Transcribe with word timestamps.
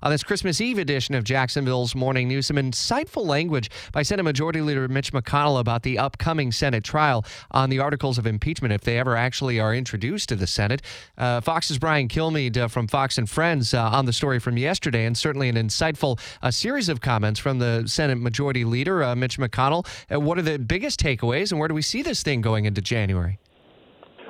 On 0.00 0.12
this 0.12 0.22
Christmas 0.22 0.60
Eve 0.60 0.78
edition 0.78 1.16
of 1.16 1.24
Jacksonville's 1.24 1.96
Morning 1.96 2.28
News, 2.28 2.46
some 2.46 2.56
insightful 2.56 3.26
language 3.26 3.68
by 3.90 4.02
Senate 4.02 4.22
Majority 4.22 4.60
Leader 4.60 4.86
Mitch 4.86 5.12
McConnell 5.12 5.58
about 5.58 5.82
the 5.82 5.98
upcoming 5.98 6.52
Senate 6.52 6.84
trial 6.84 7.24
on 7.50 7.68
the 7.68 7.80
articles 7.80 8.16
of 8.16 8.24
impeachment 8.24 8.72
if 8.72 8.82
they 8.82 8.96
ever 8.96 9.16
actually 9.16 9.58
are 9.58 9.74
introduced 9.74 10.28
to 10.28 10.36
the 10.36 10.46
Senate. 10.46 10.82
Uh, 11.16 11.40
Fox's 11.40 11.80
Brian 11.80 12.06
Kilmeade 12.06 12.56
uh, 12.56 12.68
from 12.68 12.86
Fox 12.86 13.18
and 13.18 13.28
Friends 13.28 13.74
uh, 13.74 13.90
on 13.90 14.04
the 14.04 14.12
story 14.12 14.38
from 14.38 14.56
yesterday, 14.56 15.04
and 15.04 15.18
certainly 15.18 15.48
an 15.48 15.56
insightful 15.56 16.20
uh, 16.42 16.52
series 16.52 16.88
of 16.88 17.00
comments 17.00 17.40
from 17.40 17.58
the 17.58 17.82
Senate 17.88 18.18
Majority 18.18 18.64
Leader 18.64 19.02
uh, 19.02 19.16
Mitch 19.16 19.36
McConnell. 19.36 19.84
Uh, 20.14 20.20
what 20.20 20.38
are 20.38 20.42
the 20.42 20.60
biggest 20.60 21.00
takeaways, 21.00 21.50
and 21.50 21.58
where 21.58 21.66
do 21.66 21.74
we 21.74 21.82
see 21.82 22.02
this 22.02 22.22
thing 22.22 22.40
going 22.40 22.66
into 22.66 22.80
January? 22.80 23.40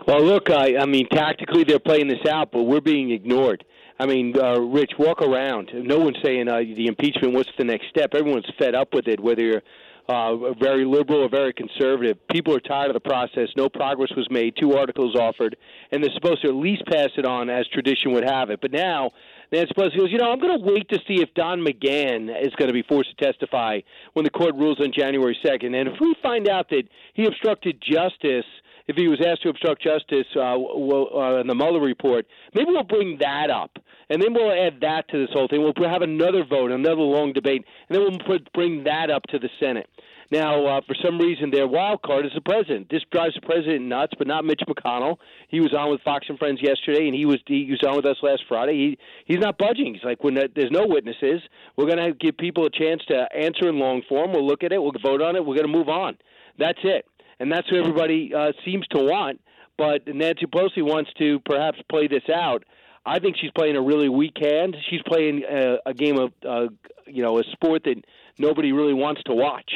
Well, 0.07 0.23
look, 0.23 0.49
I, 0.49 0.79
I 0.79 0.87
mean, 0.87 1.07
tactically 1.11 1.65
they're 1.65 1.79
playing 1.79 2.09
this 2.09 2.25
out, 2.27 2.53
but 2.53 2.63
we're 2.63 2.81
being 2.81 3.11
ignored. 3.11 3.67
I 3.99 4.07
mean, 4.07 4.39
uh, 4.39 4.61
Rich, 4.61 4.93
walk 4.99 5.23
around. 5.23 5.71
No 5.75 5.99
one's 5.99 6.19
saying 6.23 6.49
uh, 6.49 6.59
the 6.59 6.87
impeachment. 6.87 7.35
What's 7.35 7.51
the 7.59 7.65
next 7.65 7.89
step? 7.89 8.15
Everyone's 8.15 8.47
fed 8.59 8.75
up 8.75 8.95
with 8.95 9.09
it, 9.09 9.19
whether 9.19 9.43
you're 9.43 9.63
uh, 10.09 10.55
very 10.55 10.85
liberal 10.85 11.25
or 11.25 11.29
very 11.29 11.53
conservative. 11.53 12.17
People 12.29 12.55
are 12.55 12.61
tired 12.61 12.89
of 12.91 12.95
the 12.95 13.01
process. 13.01 13.49
No 13.57 13.69
progress 13.69 14.11
was 14.17 14.29
made. 14.31 14.55
Two 14.57 14.75
articles 14.75 15.17
offered, 15.17 15.57
and 15.91 16.03
they're 16.03 16.13
supposed 16.15 16.43
to 16.43 16.49
at 16.49 16.55
least 16.55 16.87
pass 16.87 17.11
it 17.19 17.27
on 17.27 17.51
as 17.51 17.67
tradition 17.69 18.13
would 18.13 18.25
have 18.25 18.51
it. 18.51 18.61
But 18.61 18.71
now 18.71 19.11
Nancy 19.51 19.75
Pelosi 19.75 19.99
goes, 19.99 20.13
you 20.13 20.19
know, 20.19 20.31
I'm 20.31 20.39
going 20.39 20.59
to 20.59 20.65
wait 20.65 20.89
to 20.91 21.01
see 21.07 21.21
if 21.21 21.35
Don 21.35 21.61
McGahn 21.61 22.31
is 22.41 22.55
going 22.55 22.69
to 22.69 22.73
be 22.73 22.83
forced 22.83 23.19
to 23.19 23.25
testify 23.25 23.81
when 24.13 24.25
the 24.25 24.31
court 24.31 24.55
rules 24.55 24.81
on 24.81 24.93
January 24.97 25.37
2nd. 25.45 25.75
And 25.75 25.89
if 25.89 26.01
we 26.01 26.15
find 26.23 26.49
out 26.49 26.71
that 26.71 26.85
he 27.15 27.25
obstructed 27.25 27.83
justice– 27.83 28.47
if 28.89 28.97
he 28.97 29.07
was 29.07 29.21
asked 29.25 29.43
to 29.43 29.51
obstruct 29.51 29.83
justice 29.83 30.27
uh, 30.35 30.57
we'll, 30.57 31.09
uh, 31.15 31.41
in 31.41 31.47
the 31.47 31.55
Mueller 31.55 31.81
report, 31.81 32.27
maybe 32.55 32.71
we'll 32.71 32.83
bring 32.83 33.19
that 33.21 33.51
up, 33.51 33.71
and 34.09 34.21
then 34.21 34.33
we'll 34.33 34.51
add 34.51 34.81
that 34.81 35.09
to 35.11 35.19
this 35.19 35.33
whole 35.33 35.47
thing. 35.47 35.63
We'll 35.63 35.89
have 35.89 36.03
another 36.03 36.45
vote, 36.45 36.73
another 36.73 37.03
long 37.03 37.33
debate, 37.33 37.65
and 37.89 37.97
then 37.97 38.03
we'll 38.03 38.19
put, 38.19 38.53
bring 38.53 38.85
that 38.85 39.11
up 39.11 39.23
to 39.29 39.39
the 39.39 39.51
Senate. 39.61 39.89
Now, 40.31 40.67
uh, 40.67 40.81
for 40.87 40.95
some 41.03 41.19
reason, 41.19 41.51
their 41.51 41.67
wild 41.67 42.03
card 42.03 42.27
is 42.27 42.33
the 42.35 42.43
president. 42.43 42.89
This 42.91 43.03
drives 43.11 43.35
the 43.35 43.41
president 43.41 43.87
nuts, 43.87 44.13
but 44.19 44.27
not 44.27 44.45
Mitch 44.45 44.61
McConnell. 44.69 45.17
He 45.49 45.61
was 45.61 45.73
on 45.73 45.91
with 45.91 46.03
Fox 46.03 46.27
and 46.29 46.39
Friends 46.39 46.61
yesterday, 46.63 47.07
and 47.07 47.15
he 47.15 47.25
was 47.25 47.39
he 47.47 47.71
was 47.71 47.83
on 47.83 47.97
with 47.97 48.05
us 48.05 48.19
last 48.23 48.43
Friday. 48.47 48.75
He 48.75 48.99
he's 49.25 49.41
not 49.41 49.57
budging. 49.57 49.95
He's 49.95 50.05
like, 50.05 50.23
when 50.23 50.35
there's 50.35 50.71
no 50.71 50.87
witnesses, 50.87 51.41
we're 51.77 51.87
going 51.87 51.97
to 51.97 52.13
give 52.13 52.37
people 52.37 52.67
a 52.67 52.71
chance 52.71 53.03
to 53.09 53.27
answer 53.35 53.71
in 53.71 53.79
long 53.79 54.03
form. 54.07 54.33
We'll 54.33 54.47
look 54.47 54.63
at 54.63 54.73
it. 54.73 54.83
We'll 54.83 54.93
vote 55.03 55.23
on 55.23 55.35
it. 55.35 55.41
We're 55.45 55.57
going 55.57 55.67
to 55.67 55.73
move 55.73 55.89
on. 55.89 56.19
That's 56.59 56.81
it 56.85 57.07
and 57.41 57.51
that's 57.51 57.69
who 57.69 57.77
everybody 57.77 58.33
uh, 58.35 58.53
seems 58.65 58.87
to 58.89 58.99
want. 58.99 59.41
But 59.77 60.07
Nancy 60.07 60.47
Pelosi 60.47 60.83
wants 60.83 61.11
to 61.19 61.41
perhaps 61.45 61.79
play 61.89 62.09
this 62.09 62.29
out. 62.35 62.65
I 63.07 63.21
think 63.21 63.37
she's 63.41 63.53
playing 63.53 63.77
a 63.77 63.81
really 63.81 64.09
weak 64.09 64.37
hand. 64.41 64.77
She's 64.91 65.01
playing 65.07 65.45
a, 65.49 65.77
a 65.87 65.95
game 65.95 66.19
of, 66.19 66.33
uh, 66.47 66.67
you 67.07 67.23
know, 67.23 67.39
a 67.39 67.45
sport 67.53 67.85
that 67.85 68.03
nobody 68.39 68.73
really 68.73 68.93
wants 68.93 69.23
to 69.25 69.35
watch. 69.35 69.71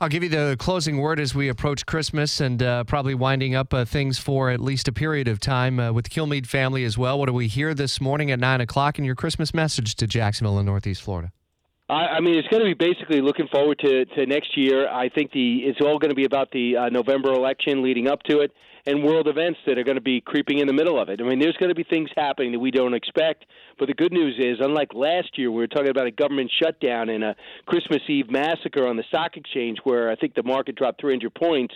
I'll 0.00 0.08
give 0.08 0.22
you 0.22 0.28
the 0.28 0.56
closing 0.58 0.98
word 0.98 1.20
as 1.20 1.34
we 1.34 1.48
approach 1.48 1.86
Christmas 1.86 2.40
and 2.40 2.62
uh, 2.62 2.84
probably 2.84 3.14
winding 3.14 3.54
up 3.54 3.72
uh, 3.72 3.84
things 3.84 4.18
for 4.18 4.50
at 4.50 4.60
least 4.60 4.88
a 4.88 4.92
period 4.92 5.28
of 5.28 5.38
time 5.38 5.78
uh, 5.78 5.92
with 5.92 6.06
the 6.06 6.10
Kilmeade 6.10 6.46
family 6.46 6.84
as 6.84 6.98
well. 6.98 7.18
What 7.18 7.26
do 7.26 7.32
we 7.32 7.46
hear 7.46 7.74
this 7.74 8.00
morning 8.00 8.30
at 8.30 8.40
9 8.40 8.60
o'clock 8.60 8.98
in 8.98 9.04
your 9.04 9.14
Christmas 9.14 9.54
message 9.54 9.94
to 9.96 10.06
Jacksonville 10.06 10.58
and 10.58 10.66
Northeast 10.66 11.02
Florida? 11.02 11.32
I, 11.88 12.16
I 12.16 12.20
mean, 12.20 12.36
it's 12.36 12.48
going 12.48 12.62
to 12.62 12.74
be 12.74 12.74
basically 12.74 13.20
looking 13.20 13.46
forward 13.48 13.78
to, 13.80 14.04
to 14.06 14.26
next 14.26 14.56
year. 14.56 14.88
I 14.88 15.10
think 15.10 15.32
the 15.32 15.58
it's 15.64 15.80
all 15.80 15.98
going 15.98 16.10
to 16.10 16.14
be 16.14 16.24
about 16.24 16.50
the 16.50 16.76
uh, 16.76 16.88
November 16.88 17.32
election 17.32 17.82
leading 17.82 18.08
up 18.08 18.22
to 18.24 18.40
it 18.40 18.52
and 18.86 19.02
world 19.02 19.28
events 19.28 19.58
that 19.66 19.78
are 19.78 19.84
going 19.84 19.96
to 19.96 20.02
be 20.02 20.20
creeping 20.20 20.58
in 20.58 20.66
the 20.66 20.72
middle 20.72 21.00
of 21.00 21.08
it. 21.08 21.20
I 21.20 21.24
mean, 21.24 21.38
there's 21.38 21.56
going 21.56 21.70
to 21.70 21.74
be 21.74 21.84
things 21.84 22.10
happening 22.16 22.52
that 22.52 22.58
we 22.58 22.70
don't 22.70 22.92
expect. 22.92 23.46
But 23.78 23.88
the 23.88 23.94
good 23.94 24.12
news 24.12 24.36
is, 24.38 24.58
unlike 24.60 24.92
last 24.94 25.38
year, 25.38 25.50
we 25.50 25.58
were 25.58 25.66
talking 25.66 25.88
about 25.88 26.06
a 26.06 26.10
government 26.10 26.50
shutdown 26.62 27.08
and 27.08 27.24
a 27.24 27.34
Christmas 27.66 28.00
Eve 28.08 28.30
massacre 28.30 28.86
on 28.86 28.96
the 28.96 29.04
stock 29.08 29.36
exchange 29.36 29.78
where 29.84 30.10
I 30.10 30.16
think 30.16 30.34
the 30.34 30.42
market 30.42 30.76
dropped 30.76 31.00
300 31.00 31.34
points. 31.34 31.74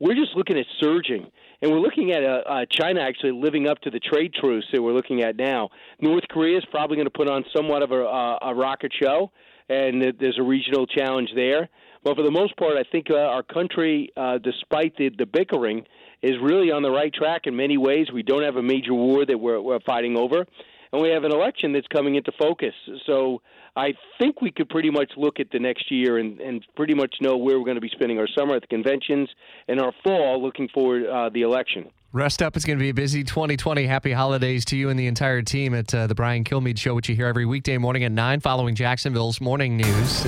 We're 0.00 0.14
just 0.14 0.36
looking 0.36 0.58
at 0.58 0.66
surging. 0.80 1.26
And 1.60 1.72
we're 1.72 1.80
looking 1.80 2.12
at 2.12 2.22
uh, 2.22 2.42
uh, 2.46 2.64
China 2.70 3.00
actually 3.00 3.32
living 3.32 3.66
up 3.66 3.80
to 3.80 3.90
the 3.90 3.98
trade 3.98 4.32
truce 4.32 4.64
that 4.72 4.80
we're 4.80 4.92
looking 4.92 5.22
at 5.22 5.36
now. 5.36 5.70
North 6.00 6.22
Korea 6.30 6.58
is 6.58 6.64
probably 6.70 6.96
going 6.96 7.06
to 7.06 7.10
put 7.10 7.28
on 7.28 7.44
somewhat 7.54 7.82
of 7.82 7.90
a, 7.90 8.04
uh, 8.04 8.38
a 8.42 8.54
rocket 8.54 8.92
show 9.00 9.32
and 9.68 10.02
there's 10.18 10.38
a 10.38 10.42
regional 10.42 10.86
challenge 10.86 11.30
there. 11.34 11.68
But 12.04 12.16
for 12.16 12.22
the 12.22 12.30
most 12.30 12.56
part, 12.56 12.76
I 12.76 12.84
think 12.90 13.08
uh, 13.10 13.16
our 13.16 13.42
country, 13.42 14.12
uh, 14.16 14.38
despite 14.38 14.96
the, 14.96 15.10
the 15.10 15.26
bickering, 15.26 15.84
is 16.22 16.32
really 16.42 16.70
on 16.70 16.82
the 16.82 16.90
right 16.90 17.12
track 17.12 17.42
in 17.44 17.56
many 17.56 17.76
ways. 17.76 18.06
We 18.12 18.22
don't 18.22 18.42
have 18.44 18.56
a 18.56 18.62
major 18.62 18.94
war 18.94 19.26
that 19.26 19.38
we're, 19.38 19.60
we're 19.60 19.80
fighting 19.80 20.16
over, 20.16 20.46
and 20.92 21.02
we 21.02 21.10
have 21.10 21.24
an 21.24 21.32
election 21.32 21.72
that's 21.72 21.86
coming 21.88 22.14
into 22.14 22.32
focus. 22.38 22.74
So 23.06 23.42
I 23.76 23.94
think 24.18 24.42
we 24.42 24.50
could 24.50 24.68
pretty 24.68 24.90
much 24.90 25.12
look 25.16 25.40
at 25.40 25.50
the 25.50 25.58
next 25.58 25.90
year 25.90 26.18
and, 26.18 26.40
and 26.40 26.66
pretty 26.76 26.94
much 26.94 27.16
know 27.20 27.36
where 27.36 27.58
we're 27.58 27.64
going 27.64 27.76
to 27.76 27.80
be 27.80 27.90
spending 27.90 28.18
our 28.18 28.28
summer 28.36 28.56
at 28.56 28.62
the 28.62 28.68
conventions 28.68 29.28
and 29.68 29.80
our 29.80 29.92
fall 30.04 30.42
looking 30.42 30.68
for 30.72 30.98
uh, 31.08 31.28
the 31.30 31.42
election. 31.42 31.90
Rest 32.12 32.40
up. 32.40 32.56
It's 32.56 32.64
going 32.64 32.78
to 32.78 32.82
be 32.82 32.88
a 32.88 32.94
busy 32.94 33.22
2020. 33.22 33.84
Happy 33.86 34.12
holidays 34.12 34.64
to 34.66 34.76
you 34.76 34.88
and 34.88 34.98
the 34.98 35.06
entire 35.06 35.42
team 35.42 35.74
at 35.74 35.94
uh, 35.94 36.06
the 36.06 36.14
Brian 36.14 36.42
Kilmeade 36.42 36.78
Show, 36.78 36.94
which 36.94 37.08
you 37.08 37.14
hear 37.14 37.26
every 37.26 37.44
weekday 37.44 37.76
morning 37.76 38.02
at 38.04 38.12
9 38.12 38.40
following 38.40 38.74
Jacksonville's 38.74 39.42
morning 39.42 39.76
news. 39.76 40.24